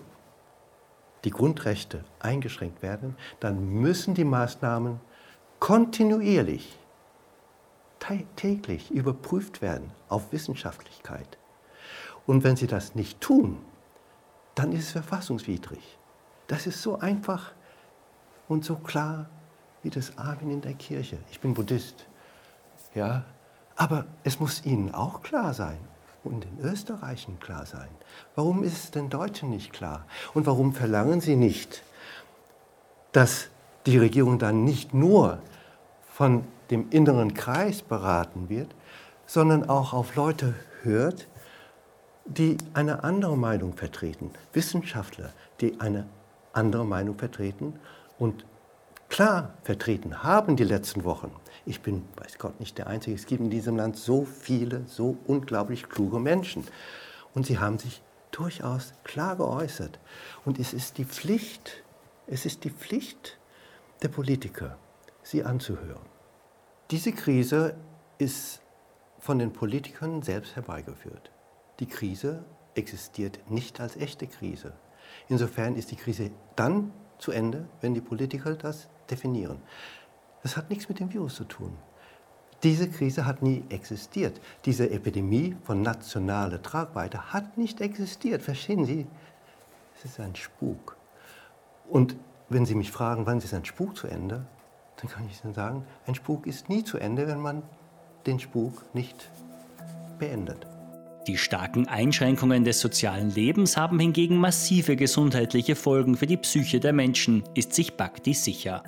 die 1.25 1.31
Grundrechte 1.31 2.05
eingeschränkt 2.19 2.83
werden, 2.83 3.17
dann 3.39 3.69
müssen 3.69 4.15
die 4.15 4.25
Maßnahmen 4.25 5.01
kontinuierlich, 5.61 6.77
täglich 8.35 8.91
überprüft 8.91 9.62
werden 9.62 9.93
auf 10.09 10.33
Wissenschaftlichkeit. 10.33 11.39
Und 12.27 12.43
wenn 12.43 12.57
sie 12.57 12.67
das 12.67 12.97
nicht 12.97 13.21
tun, 13.21 13.59
dann 14.57 14.73
ist 14.73 14.87
es 14.87 14.93
verfassungswidrig. 14.93 15.99
Das 16.49 16.67
ist 16.67 16.83
so 16.83 16.99
einfach 16.99 17.53
und 18.52 18.64
so 18.64 18.76
klar 18.76 19.26
wie 19.82 19.90
das 19.90 20.16
Amen 20.18 20.50
in 20.50 20.61
der 20.61 20.75
Kirche. 20.75 21.18
Ich 21.30 21.40
bin 21.40 21.54
Buddhist. 21.54 22.06
Ja, 22.94 23.25
aber 23.76 24.04
es 24.23 24.38
muss 24.38 24.64
Ihnen 24.64 24.94
auch 24.94 25.23
klar 25.23 25.54
sein 25.54 25.78
und 26.23 26.44
den 26.44 26.61
Österreichern 26.61 27.40
klar 27.40 27.64
sein. 27.64 27.88
Warum 28.37 28.62
ist 28.62 28.85
es 28.85 28.90
den 28.90 29.09
Deutschen 29.09 29.50
nicht 29.50 29.73
klar? 29.73 30.04
Und 30.35 30.47
warum 30.47 30.75
verlangen 30.75 31.21
Sie 31.21 31.35
nicht, 31.35 31.82
dass 33.12 33.49
die 33.87 33.99
Regierung 33.99 34.38
dann 34.38 34.64
nicht 34.64 34.92
nur 34.92 35.38
von 36.06 36.44
dem 36.71 36.90
inneren 36.90 37.35
Kreis 37.35 37.82
beraten 37.82 38.49
wird, 38.50 38.68
sondern 39.26 39.68
auch 39.68 39.94
auf 39.94 40.14
Leute 40.14 40.54
hört, 40.82 41.26
die 42.26 42.59
eine 42.75 43.02
andere 43.02 43.37
Meinung 43.37 43.73
vertreten, 43.73 44.30
Wissenschaftler, 44.52 45.32
die 45.61 45.80
eine 45.80 46.06
andere 46.52 46.85
Meinung 46.85 47.16
vertreten 47.18 47.80
und 48.23 48.47
klar 49.09 49.55
vertreten 49.64 50.23
haben 50.23 50.55
die 50.55 50.62
letzten 50.62 51.02
Wochen. 51.02 51.33
Ich 51.67 51.81
bin, 51.81 52.05
weiß 52.19 52.38
Gott, 52.38 52.61
nicht 52.61 52.79
der 52.79 52.87
Einzige. 52.87 53.17
Es 53.17 53.26
gibt 53.26 53.41
in 53.41 53.50
diesem 53.50 53.76
Land 53.76 53.97
so 53.97 54.25
viele, 54.25 54.87
so 54.87 55.17
unglaublich 55.26 55.88
kluge 55.88 56.21
Menschen. 56.21 56.64
Und 57.35 57.47
sie 57.47 57.59
haben 57.59 57.81
sich 57.81 58.00
durchaus 58.31 58.95
klar 59.02 59.35
geäußert. 59.35 59.99
Und 60.45 60.61
es 60.61 60.73
ist 60.73 60.99
die 60.99 61.05
Pflicht, 61.05 61.83
es 62.29 62.47
ist 62.47 62.62
die 62.62 62.71
Pflicht 62.71 63.41
der 64.02 64.09
Politiker, 64.09 64.79
sie 65.25 65.43
anzuhören. 65.43 66.07
Diese 66.93 67.11
Krise 67.11 67.75
ist 68.19 68.62
von 69.19 69.41
den 69.41 69.52
Politikern 69.52 70.23
selbst 70.23 70.55
herbeigeführt. 70.55 71.33
Die 71.81 71.87
Krise 71.87 72.45
existiert 72.76 73.41
nicht 73.50 73.81
als 73.81 73.97
echte 73.97 74.29
Krise. 74.29 74.75
Insofern 75.29 75.75
ist 75.75 75.91
die 75.91 75.97
Krise 75.97 76.31
dann 76.55 76.93
zu 77.23 77.31
Ende, 77.31 77.64
wenn 77.81 77.95
die 77.95 78.00
Politiker 78.00 78.55
das 78.55 78.88
definieren. 79.09 79.59
Das 80.43 80.57
hat 80.57 80.71
nichts 80.71 80.88
mit 80.88 80.99
dem 80.99 81.12
Virus 81.12 81.37
zu 81.37 81.45
tun. 81.45 81.73
Diese 82.62 82.88
Krise 82.88 83.26
hat 83.26 83.43
nie 83.43 83.64
existiert. 83.71 84.41
Diese 84.64 84.91
Epidemie 84.91 85.57
von 85.64 85.83
nationaler 85.83 86.62
Tragweite 86.62 87.33
hat 87.33 87.57
nicht 87.57 87.81
existiert. 87.81 88.43
Verstehen 88.43 88.85
Sie? 88.85 89.07
Es 89.97 90.05
ist 90.05 90.21
ein 90.21 90.35
Spuk. 90.37 90.97
Und 91.88 92.17
wenn 92.49 92.67
Sie 92.67 92.75
mich 92.75 92.91
fragen, 92.91 93.26
wann 93.26 93.38
ist 93.38 93.55
ein 93.55 93.64
Spuk 93.64 93.97
zu 93.97 94.07
Ende, 94.07 94.47
dann 94.97 95.11
kann 95.11 95.26
ich 95.26 95.43
Ihnen 95.45 95.55
sagen, 95.55 95.85
ein 96.07 96.14
Spuk 96.14 96.47
ist 96.47 96.69
nie 96.69 96.85
zu 96.85 96.99
Ende, 96.99 97.26
wenn 97.26 97.41
man 97.41 97.62
den 98.26 98.38
Spuk 98.38 98.85
nicht 98.95 99.31
beendet. 100.19 100.67
Die 101.29 101.38
starken 101.38 101.87
Einschränkungen 101.87 102.64
des 102.64 102.81
sozialen 102.81 103.31
Lebens 103.31 103.76
haben 103.76 104.00
hingegen 104.00 104.38
massive 104.38 104.97
gesundheitliche 104.97 105.76
Folgen 105.76 106.17
für 106.17 106.26
die 106.26 106.37
Psyche 106.37 106.81
der 106.81 106.93
Menschen, 106.93 107.45
ist 107.55 107.75
sich 107.75 107.97
Bhakti 107.97 108.35
sicher. 108.35 108.83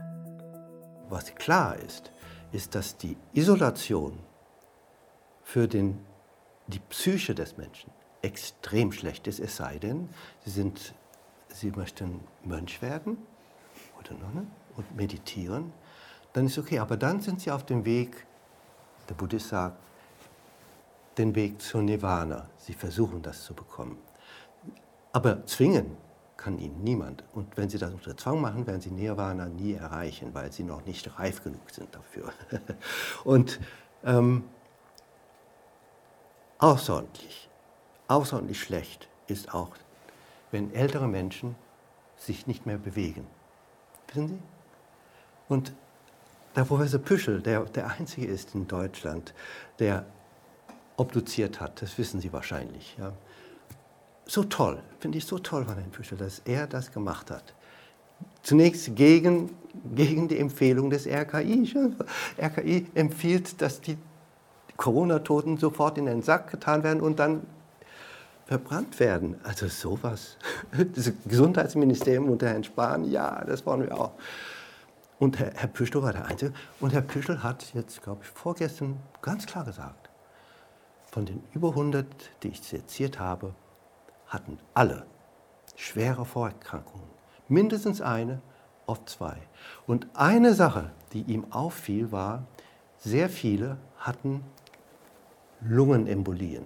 Was 1.09 1.33
klar 1.37 1.76
ist, 1.76 2.11
ist, 2.50 2.75
dass 2.75 2.97
die 2.97 3.17
Isolation 3.35 4.19
für 5.45 5.69
den, 5.69 6.00
die 6.67 6.81
Psyche 6.81 7.37
des 7.37 7.57
Menschen 7.57 7.93
extrem 8.23 8.91
schlecht 8.91 9.29
ist, 9.29 9.38
es 9.38 9.55
sei 9.55 9.79
denn, 9.79 10.09
sie, 10.45 10.50
sind, 10.50 10.93
sie 11.50 11.71
möchten 11.71 12.19
Mönch 12.43 12.83
werden 12.83 13.17
oder 14.00 14.14
Nonne 14.14 14.49
und 14.76 14.97
meditieren, 14.97 15.73
dann 16.33 16.47
ist 16.47 16.59
okay. 16.59 16.81
Aber 16.81 16.97
dann 16.97 17.21
sind 17.21 17.43
sie 17.43 17.53
auf 17.53 17.64
dem 17.64 17.85
Weg, 17.85 18.26
der 19.09 19.14
Buddhist 19.14 19.50
sagt, 19.50 19.79
den 21.18 21.35
Weg 21.35 21.61
zur 21.61 21.83
Nirvana. 21.83 22.49
Sie 22.59 22.73
versuchen 22.73 23.23
das 23.23 23.44
zu 23.44 23.54
bekommen. 23.54 23.99
Aber 25.12 25.47
zwingen 25.47 25.97
kann 26.37 26.59
ihnen 26.59 26.83
niemand. 26.83 27.25
Und 27.33 27.56
wenn 27.56 27.68
sie 27.68 27.78
das 27.78 27.92
unter 27.92 28.16
Zwang 28.16 28.40
machen, 28.40 28.66
werden 28.66 28.80
sie 28.80 28.90
Nirvana 28.90 29.47
nie 29.47 29.75
erreichen, 29.75 30.35
weil 30.35 30.52
sie 30.52 30.64
noch 30.64 30.85
nicht 30.85 31.18
reif 31.18 31.42
genug 31.42 31.71
sind 31.71 31.94
dafür. 31.94 32.33
Und 33.25 33.61
ähm, 34.04 34.44
außerordentlich, 36.59 37.49
außerordentlich 38.09 38.61
schlecht 38.61 39.09
ist 39.26 39.54
auch, 39.54 39.71
wenn 40.50 40.75
ältere 40.75 41.09
Menschen 41.09 41.54
sich 42.16 42.47
nicht 42.47 42.66
mehr 42.66 42.78
bewegen. 42.78 43.26
Wissen 44.09 44.28
Sie? 44.28 44.38
Und 45.49 45.73
der 46.56 46.64
Professor 46.64 47.00
Püschel, 47.00 47.40
der 47.42 47.64
der 47.64 47.90
Einzige 47.90 48.26
ist 48.26 48.54
in 48.54 48.68
Deutschland, 48.68 49.35
der 49.78 50.04
obduziert 50.97 51.61
hat, 51.61 51.83
das 51.83 51.99
wissen 51.99 52.21
Sie 52.21 52.33
wahrscheinlich. 52.33 52.97
Ja. 52.99 53.13
So 54.27 54.45
toll, 54.45 54.79
finde 55.01 55.19
ich 55.19 55.27
so 55.27 55.39
toll 55.39 55.65
von 55.65 55.75
Herrn 55.75 55.91
Püschel, 55.91 56.17
dass 56.17 56.41
er 56.45 56.67
das 56.67 56.93
gemacht 56.93 57.31
hat. 57.31 57.55
Zunächst 58.43 58.95
gegen, 58.95 59.51
gegen 59.95 60.29
die 60.29 60.39
Empfehlung 60.39 60.89
des 60.91 61.07
RKI. 61.07 61.95
RKI 62.41 62.87
empfiehlt, 62.95 63.61
dass 63.61 63.81
die 63.81 63.99
Corona-Toten 64.77 65.59
sofort 65.59 65.99
in 65.99 66.07
den 66.07 66.23
Sack 66.23 66.51
getan 66.51 66.83
werden 66.83 67.01
und 67.01 67.19
dann 67.19 67.43
verbrannt 68.47 68.99
werden. 69.01 69.37
Also 69.43 69.69
sowas. 69.69 70.37
Das 70.95 71.13
Gesundheitsministerium 71.27 72.29
unter 72.29 72.49
Herrn 72.49 72.65
Spahn, 72.65 73.05
ja, 73.05 73.45
das 73.45 73.65
wollen 73.67 73.83
wir 73.83 73.99
auch. 73.99 74.13
Und 75.19 75.39
Herr, 75.39 75.53
Herr 75.55 75.69
Püschel 75.69 76.03
war 76.03 76.13
der 76.13 76.27
Einzige. 76.27 76.53
Und 76.81 76.93
Herr 76.93 77.03
Püschel 77.03 77.43
hat 77.43 77.73
jetzt, 77.75 78.03
glaube 78.03 78.23
ich, 78.25 78.29
vorgestern 78.29 78.97
ganz 79.23 79.47
klar 79.47 79.65
gesagt, 79.65 80.04
von 81.14 81.26
den 81.26 81.44
über 81.52 81.68
100, 81.68 82.06
die 82.42 82.49
ich 82.49 82.61
seziert 82.61 83.21
habe, 83.21 83.54
hatten 84.26 84.59
alle 84.75 85.06
schwere 85.76 86.25
Vorerkrankungen. 86.25 87.06
Mindestens 87.47 88.00
eine, 88.00 88.42
oft 88.87 89.09
zwei. 89.09 89.37
Und 89.87 90.09
eine 90.14 90.54
Sache, 90.54 90.90
die 91.12 91.23
ihm 91.23 91.52
auffiel, 91.52 92.11
war, 92.11 92.49
sehr 92.99 93.28
viele 93.28 93.76
hatten 93.97 94.42
Lungenembolien. 95.61 96.64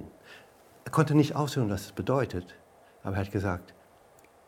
Er 0.86 0.92
konnte 0.92 1.14
nicht 1.14 1.36
ausführen, 1.36 1.68
was 1.68 1.82
das 1.82 1.92
bedeutet. 1.92 2.56
Aber 3.02 3.16
er 3.16 3.26
hat 3.26 3.32
gesagt, 3.32 3.74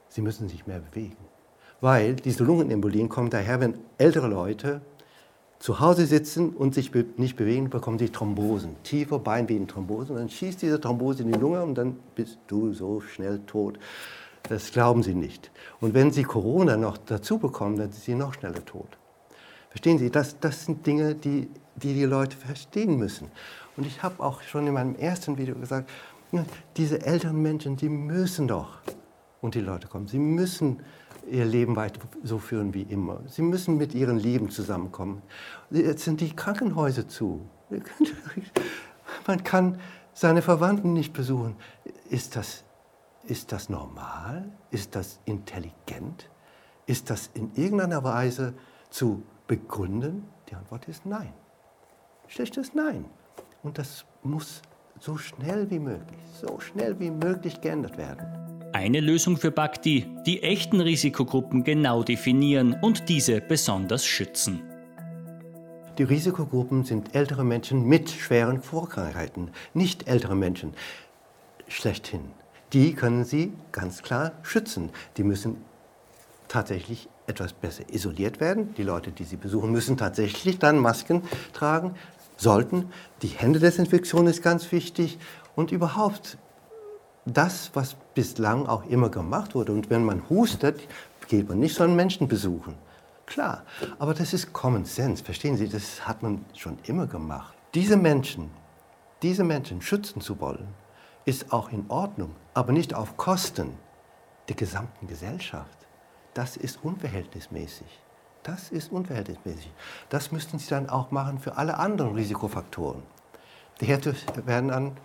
sie 0.09 0.23
müssen 0.23 0.49
sich 0.49 0.66
mehr 0.66 0.80
bewegen. 0.80 1.19
Weil 1.83 2.14
diese 2.14 2.42
Lungenembolien 2.42 3.11
kommen 3.11 3.28
daher, 3.28 3.61
wenn 3.61 3.78
ältere 3.99 4.28
Leute 4.28 4.80
zu 5.61 5.79
Hause 5.79 6.07
sitzen 6.07 6.50
und 6.50 6.75
sich 6.75 6.90
nicht 7.19 7.37
bewegen, 7.37 7.69
bekommen 7.69 7.99
sie 7.99 8.09
Thrombosen, 8.09 8.83
tiefe 8.83 9.19
Beinvenenthrombosen. 9.19 10.17
Dann 10.17 10.31
schießt 10.31 10.62
diese 10.62 10.81
Thrombose 10.81 11.23
in 11.23 11.33
die 11.33 11.38
Lunge 11.38 11.62
und 11.62 11.75
dann 11.76 11.97
bist 12.14 12.38
du 12.47 12.73
so 12.73 13.00
schnell 13.00 13.40
tot. 13.40 13.79
Das 14.49 14.73
glauben 14.73 15.02
sie 15.02 15.14
nicht. 15.14 15.50
Und 15.81 15.93
wenn 15.93 16.12
sie 16.12 16.25
Corona 16.25 16.79
noch 16.79 16.97
dazu 16.97 17.38
bekommen, 17.38 17.76
dann 17.76 17.93
sind 17.93 18.02
sie 18.02 18.14
noch 18.14 18.33
schneller 18.33 18.64
tot. 18.64 18.88
Verstehen 19.69 19.99
Sie, 19.99 20.11
das, 20.11 20.40
das 20.40 20.64
sind 20.64 20.85
Dinge, 20.85 21.14
die, 21.14 21.49
die 21.76 21.95
die 21.95 22.05
Leute 22.05 22.37
verstehen 22.37 22.97
müssen. 22.97 23.31
Und 23.76 23.87
ich 23.87 24.02
habe 24.02 24.21
auch 24.23 24.40
schon 24.43 24.67
in 24.67 24.73
meinem 24.73 24.97
ersten 24.97 25.37
Video 25.38 25.55
gesagt, 25.55 25.88
diese 26.76 27.05
älteren 27.05 27.40
Menschen, 27.40 27.76
die 27.76 27.88
müssen 27.88 28.49
doch 28.49 28.79
und 29.43 29.55
die 29.55 29.61
Leute 29.61 29.88
kommen. 29.88 30.09
Sie 30.09 30.19
müssen 30.19 30.81
ihr 31.29 31.45
Leben 31.45 31.77
weiter 31.77 32.00
so 32.23 32.39
führen 32.39 32.75
wie 32.75 32.83
immer. 32.83 33.21
Sie 33.27 33.43
müssen 33.43 33.77
mit 33.77 33.95
ihren 33.95 34.19
Lieben 34.19 34.50
zusammenkommen. 34.50 35.23
Jetzt 35.71 36.05
sind 36.05 36.21
die 36.21 36.35
Krankenhäuser 36.35 37.09
zu. 37.09 37.49
Man 39.27 39.45
kann 39.45 39.79
seine 40.12 40.43
Verwandten 40.43 40.93
nicht 40.93 41.12
besuchen. 41.12 41.57
Ist 42.09 42.37
das, 42.37 42.65
ist 43.25 43.53
das 43.53 43.69
normal? 43.69 44.50
Ist 44.71 44.95
das 44.97 45.21
intelligent? 45.25 46.29
Ist 46.87 47.11
das 47.11 47.31
in 47.35 47.53
irgendeiner 47.55 48.03
Weise 48.03 48.55
zu 48.91 49.23
begründen? 49.47 50.25
Die 50.49 50.55
Antwort 50.55 50.89
ist 50.89 51.07
nein. 51.07 51.33
Schlechtes 52.27 52.75
Nein. 52.75 53.05
Und 53.62 53.77
das 53.79 54.05
muss 54.23 54.62
so 55.00 55.17
schnell 55.17 55.69
wie 55.71 55.79
möglich, 55.79 56.21
so 56.41 56.61
schnell 56.61 56.99
wie 57.00 57.11
möglich 57.11 57.61
geändert 57.61 57.99
werden. 57.99 58.40
Eine 58.81 59.01
Lösung 59.01 59.37
für 59.37 59.51
Bhakti, 59.51 60.07
die 60.25 60.43
echten 60.43 60.81
Risikogruppen 60.81 61.65
genau 61.65 62.03
definieren 62.03 62.75
und 62.81 63.11
diese 63.11 63.43
besonders 63.43 64.07
schützen. 64.07 64.63
Die 65.99 66.03
Risikogruppen 66.03 66.85
sind 66.85 67.15
ältere 67.15 67.45
Menschen 67.45 67.85
mit 67.85 68.09
schweren 68.09 68.63
Vorkrankheiten, 68.63 69.51
nicht 69.75 70.09
ältere 70.09 70.35
Menschen 70.35 70.73
schlechthin. 71.69 72.23
Die 72.73 72.95
können 72.95 73.25
Sie 73.25 73.53
ganz 73.71 74.03
klar 74.03 74.33
schützen. 74.43 74.89
Die 75.19 75.25
müssen 75.25 75.59
tatsächlich 76.49 77.11
etwas 77.27 77.53
besser 77.53 77.85
isoliert 77.93 78.41
werden. 78.41 78.73
Die 78.79 78.83
Leute, 78.83 79.11
die 79.11 79.25
Sie 79.25 79.37
besuchen, 79.37 79.73
müssen 79.73 79.99
tatsächlich 79.99 80.59
dann 80.59 80.79
Masken 80.79 81.21
tragen, 81.53 81.97
sollten. 82.39 82.87
Die 83.21 83.29
Händedesinfektion 83.29 84.27
ist 84.27 84.43
ganz 84.43 84.73
wichtig 84.73 85.19
und 85.55 85.71
überhaupt 85.71 86.39
das, 87.25 87.71
was 87.75 87.95
bislang 88.15 88.67
auch 88.67 88.85
immer 88.87 89.09
gemacht 89.09 89.55
wurde. 89.55 89.73
Und 89.73 89.91
wenn 89.91 90.05
man 90.05 90.29
hustet, 90.29 90.81
geht 91.29 91.49
man 91.49 91.59
nicht 91.59 91.75
so 91.75 91.85
einen 91.85 91.97
Menschen 91.97 92.29
besuchen. 92.29 92.75
Klar, 93.27 93.62
aber 94.00 94.12
das 94.12 94.33
ist 94.33 94.53
Common 94.53 94.85
Sense, 94.85 95.23
verstehen 95.23 95.57
Sie, 95.57 95.69
das 95.69 96.07
hat 96.07 96.23
man 96.23 96.45
schon 96.55 96.79
immer 96.85 97.07
gemacht. 97.07 97.55
Diese 97.75 97.97
Menschen, 97.97 98.50
diese 99.23 99.45
Menschen 99.45 99.81
schützen 99.81 100.21
zu 100.21 100.41
wollen, 100.41 100.67
ist 101.25 101.53
auch 101.53 101.71
in 101.71 101.85
Ordnung, 101.89 102.35
aber 102.55 102.73
nicht 102.73 102.93
auf 102.93 103.17
Kosten 103.17 103.75
der 104.49 104.57
gesamten 104.57 105.07
Gesellschaft. 105.07 105.87
Das 106.35 106.57
ist 106.57 106.81
unverhältnismäßig. 106.83 108.00
Das 108.43 108.71
ist 108.71 108.91
unverhältnismäßig. 108.91 109.71
Das 110.09 110.33
müssten 110.33 110.59
Sie 110.59 110.69
dann 110.69 110.89
auch 110.89 111.12
machen 111.12 111.39
für 111.39 111.57
alle 111.57 111.79
anderen 111.79 112.15
Risikofaktoren. 112.15 113.03
Die 113.81 113.89
werden 114.47 114.71
an 114.71 114.97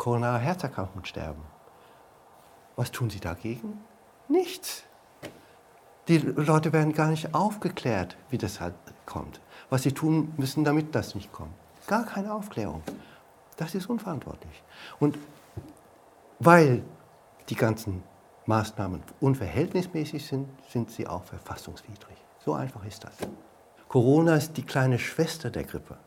koronare 0.00 0.38
Herzerkrankungen 0.38 1.04
sterben. 1.04 1.42
Was 2.74 2.90
tun 2.90 3.10
Sie 3.10 3.20
dagegen? 3.20 3.84
Nichts. 4.28 4.84
Die 6.08 6.16
Leute 6.16 6.72
werden 6.72 6.94
gar 6.94 7.08
nicht 7.08 7.34
aufgeklärt, 7.34 8.16
wie 8.30 8.38
das 8.38 8.60
halt 8.60 8.72
kommt. 9.04 9.42
Was 9.68 9.82
sie 9.82 9.92
tun 9.92 10.32
müssen, 10.38 10.64
damit 10.64 10.94
das 10.94 11.14
nicht 11.14 11.30
kommt. 11.32 11.52
Gar 11.86 12.06
keine 12.06 12.32
Aufklärung. 12.32 12.82
Das 13.58 13.74
ist 13.74 13.90
unverantwortlich. 13.90 14.62
Und 15.00 15.18
weil 16.38 16.82
die 17.50 17.56
ganzen 17.56 18.02
Maßnahmen 18.46 19.02
unverhältnismäßig 19.20 20.26
sind, 20.26 20.48
sind 20.70 20.90
sie 20.90 21.06
auch 21.06 21.24
verfassungswidrig. 21.24 22.16
So 22.42 22.54
einfach 22.54 22.86
ist 22.86 23.04
das. 23.04 23.12
Corona 23.88 24.36
ist 24.36 24.56
die 24.56 24.62
kleine 24.62 24.98
Schwester 24.98 25.50
der 25.50 25.64
Grippe, 25.64 25.98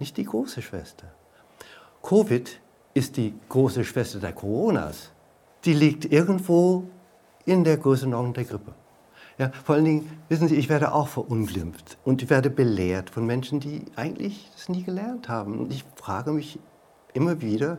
nicht 0.00 0.16
die 0.16 0.24
große 0.24 0.62
Schwester. 0.62 1.06
Covid 2.02 2.60
ist 2.96 3.18
die 3.18 3.34
große 3.50 3.84
Schwester 3.84 4.20
der 4.20 4.32
Coronas. 4.32 5.10
Die 5.66 5.74
liegt 5.74 6.06
irgendwo 6.06 6.84
in 7.44 7.62
der 7.62 7.76
Größenordnung 7.76 8.32
der 8.32 8.44
Grippe. 8.44 8.72
Ja, 9.36 9.52
vor 9.64 9.74
allen 9.74 9.84
Dingen, 9.84 10.22
wissen 10.30 10.48
Sie, 10.48 10.56
ich 10.56 10.70
werde 10.70 10.92
auch 10.92 11.08
verunglimpft 11.08 11.98
und 12.04 12.22
ich 12.22 12.30
werde 12.30 12.48
belehrt 12.48 13.10
von 13.10 13.26
Menschen, 13.26 13.60
die 13.60 13.84
eigentlich 13.96 14.50
das 14.54 14.70
nie 14.70 14.82
gelernt 14.82 15.28
haben. 15.28 15.58
Und 15.58 15.74
ich 15.74 15.84
frage 15.94 16.32
mich 16.32 16.58
immer 17.12 17.42
wieder, 17.42 17.76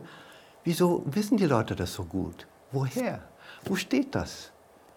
wieso 0.62 1.02
wissen 1.06 1.36
die 1.36 1.46
Leute 1.46 1.74
das 1.74 1.94
so 1.94 2.04
gut? 2.04 2.46
Woher? 2.70 3.20
Wo 3.64 3.74
steht 3.74 4.14
das? 4.14 4.52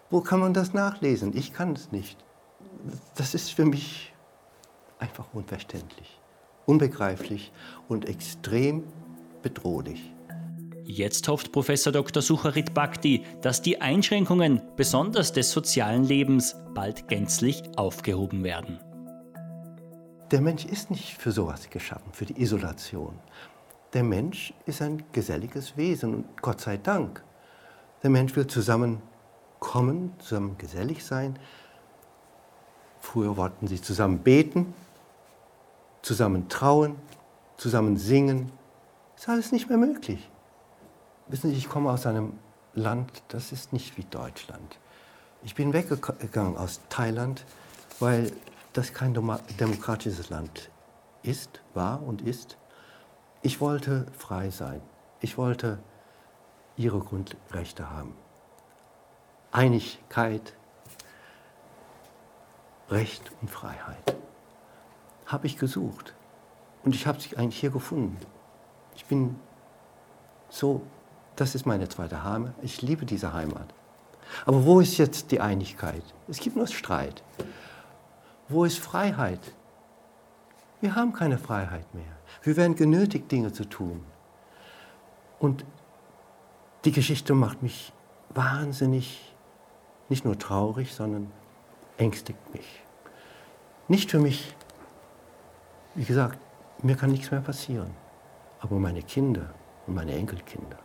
Wo 0.08 0.20
kann 0.20 0.38
man 0.38 0.54
das 0.54 0.72
nachlesen? 0.72 1.36
Ich 1.36 1.52
kann 1.52 1.72
es 1.72 1.90
nicht. 1.90 2.16
Das 3.16 3.34
ist 3.34 3.50
für 3.50 3.64
mich 3.64 4.14
einfach 5.00 5.26
unverständlich, 5.32 6.20
unbegreiflich 6.64 7.50
und 7.88 8.08
extrem 8.08 8.84
bedrohlich. 9.42 10.11
Jetzt 10.84 11.28
hofft 11.28 11.52
Professor 11.52 11.92
Dr. 11.92 12.22
Sucharit 12.22 12.74
Bhakti, 12.74 13.24
dass 13.40 13.62
die 13.62 13.80
Einschränkungen, 13.80 14.60
besonders 14.76 15.32
des 15.32 15.50
sozialen 15.50 16.04
Lebens, 16.04 16.56
bald 16.74 17.08
gänzlich 17.08 17.62
aufgehoben 17.76 18.42
werden. 18.42 18.80
Der 20.32 20.40
Mensch 20.40 20.64
ist 20.64 20.90
nicht 20.90 21.18
für 21.18 21.30
sowas 21.30 21.70
geschaffen, 21.70 22.12
für 22.12 22.24
die 22.24 22.40
Isolation. 22.40 23.18
Der 23.92 24.02
Mensch 24.02 24.54
ist 24.66 24.82
ein 24.82 25.04
geselliges 25.12 25.76
Wesen 25.76 26.14
und 26.14 26.42
Gott 26.42 26.60
sei 26.60 26.78
Dank. 26.78 27.22
Der 28.02 28.10
Mensch 28.10 28.34
will 28.34 28.46
zusammenkommen, 28.46 30.14
zusammen 30.18 30.56
gesellig 30.58 31.04
sein. 31.04 31.38
Früher 33.00 33.36
wollten 33.36 33.68
sie 33.68 33.80
zusammen 33.80 34.18
beten, 34.18 34.74
zusammen 36.00 36.48
trauen, 36.48 36.96
zusammen 37.56 37.96
singen, 37.96 38.50
ist 39.16 39.28
alles 39.28 39.52
nicht 39.52 39.68
mehr 39.68 39.78
möglich. 39.78 40.31
Wissen 41.28 41.50
Sie, 41.50 41.56
ich 41.56 41.68
komme 41.68 41.90
aus 41.90 42.06
einem 42.06 42.38
Land, 42.74 43.22
das 43.28 43.52
ist 43.52 43.72
nicht 43.72 43.96
wie 43.96 44.04
Deutschland. 44.04 44.78
Ich 45.42 45.54
bin 45.54 45.72
weggegangen 45.72 46.56
aus 46.56 46.80
Thailand, 46.88 47.44
weil 48.00 48.32
das 48.72 48.92
kein 48.92 49.14
demokratisches 49.14 50.30
Land 50.30 50.70
ist, 51.22 51.60
war 51.74 52.02
und 52.02 52.22
ist. 52.22 52.56
Ich 53.42 53.60
wollte 53.60 54.06
frei 54.16 54.50
sein. 54.50 54.80
Ich 55.20 55.36
wollte 55.36 55.78
ihre 56.76 57.00
Grundrechte 57.00 57.90
haben. 57.90 58.14
Einigkeit, 59.50 60.54
Recht 62.88 63.30
und 63.40 63.50
Freiheit. 63.50 64.16
Habe 65.26 65.46
ich 65.46 65.58
gesucht. 65.58 66.14
Und 66.84 66.94
ich 66.94 67.06
habe 67.06 67.20
sie 67.20 67.36
eigentlich 67.36 67.60
hier 67.60 67.70
gefunden. 67.70 68.16
Ich 68.94 69.04
bin 69.06 69.38
so, 70.48 70.82
das 71.36 71.54
ist 71.54 71.66
meine 71.66 71.88
zweite 71.88 72.24
Heimat. 72.24 72.54
Ich 72.62 72.82
liebe 72.82 73.06
diese 73.06 73.32
Heimat. 73.32 73.72
Aber 74.46 74.64
wo 74.64 74.80
ist 74.80 74.98
jetzt 74.98 75.30
die 75.30 75.40
Einigkeit? 75.40 76.02
Es 76.28 76.38
gibt 76.40 76.56
nur 76.56 76.66
Streit. 76.66 77.22
Wo 78.48 78.64
ist 78.64 78.78
Freiheit? 78.78 79.40
Wir 80.80 80.94
haben 80.94 81.12
keine 81.12 81.38
Freiheit 81.38 81.94
mehr. 81.94 82.04
Wir 82.42 82.56
werden 82.56 82.74
genötigt, 82.74 83.30
Dinge 83.30 83.52
zu 83.52 83.64
tun. 83.64 84.04
Und 85.38 85.64
die 86.84 86.92
Geschichte 86.92 87.34
macht 87.34 87.62
mich 87.62 87.92
wahnsinnig, 88.30 89.34
nicht 90.08 90.24
nur 90.24 90.38
traurig, 90.38 90.94
sondern 90.94 91.30
ängstigt 91.98 92.52
mich. 92.52 92.82
Nicht 93.88 94.10
für 94.10 94.18
mich, 94.18 94.54
wie 95.94 96.04
gesagt, 96.04 96.38
mir 96.82 96.96
kann 96.96 97.10
nichts 97.10 97.30
mehr 97.30 97.40
passieren. 97.40 97.90
Aber 98.60 98.78
meine 98.78 99.02
Kinder 99.02 99.54
und 99.86 99.94
meine 99.94 100.14
Enkelkinder, 100.14 100.78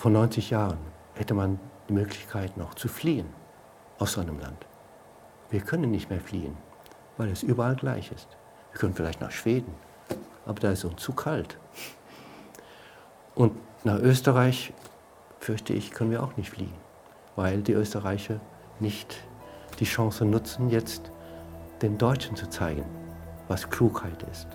vor 0.00 0.10
90 0.10 0.48
Jahren 0.48 0.78
hätte 1.12 1.34
man 1.34 1.60
die 1.86 1.92
Möglichkeit 1.92 2.56
noch 2.56 2.72
zu 2.72 2.88
fliehen 2.88 3.26
aus 3.98 4.12
so 4.12 4.22
einem 4.22 4.38
Land. 4.38 4.64
Wir 5.50 5.60
können 5.60 5.90
nicht 5.90 6.08
mehr 6.08 6.22
fliehen, 6.22 6.56
weil 7.18 7.28
es 7.28 7.42
überall 7.42 7.76
gleich 7.76 8.10
ist. 8.10 8.28
Wir 8.72 8.80
können 8.80 8.94
vielleicht 8.94 9.20
nach 9.20 9.30
Schweden, 9.30 9.74
aber 10.46 10.58
da 10.58 10.70
ist 10.70 10.86
uns 10.86 11.02
zu 11.02 11.12
kalt. 11.12 11.58
Und 13.34 13.52
nach 13.84 13.98
Österreich, 13.98 14.72
fürchte 15.38 15.74
ich, 15.74 15.90
können 15.90 16.12
wir 16.12 16.22
auch 16.22 16.34
nicht 16.38 16.48
fliehen, 16.48 16.72
weil 17.36 17.60
die 17.60 17.74
Österreicher 17.74 18.40
nicht 18.78 19.18
die 19.80 19.84
Chance 19.84 20.24
nutzen, 20.24 20.70
jetzt 20.70 21.12
den 21.82 21.98
Deutschen 21.98 22.36
zu 22.36 22.48
zeigen, 22.48 22.86
was 23.48 23.68
Klugheit 23.68 24.24
ist. 24.32 24.46